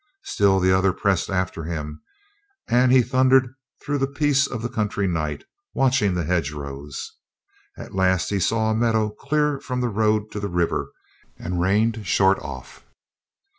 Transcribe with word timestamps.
Still 0.23 0.59
the 0.59 0.75
others 0.75 0.95
pressed 0.99 1.29
after 1.29 1.65
him 1.65 2.01
and 2.67 2.91
he 2.91 3.03
thundered 3.03 3.53
through 3.85 3.99
the 3.99 4.07
peace 4.07 4.47
of 4.47 4.63
the 4.63 4.67
country 4.67 5.07
night, 5.07 5.43
watching 5.75 6.15
the 6.15 6.23
hedge 6.23 6.49
rows. 6.51 7.11
At 7.77 7.93
last 7.93 8.31
he 8.31 8.39
saw 8.39 8.71
a 8.71 8.75
meadow 8.75 9.11
clear 9.11 9.59
from 9.59 9.79
the 9.79 9.89
road 9.89 10.31
to 10.31 10.39
the 10.39 10.49
river 10.49 10.91
and 11.37 11.61
reined 11.61 12.07
short 12.07 12.39
off. 12.39 12.83